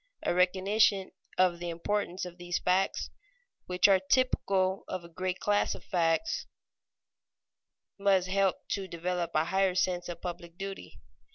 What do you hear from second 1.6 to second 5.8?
importance of these facts, which are typical of a great class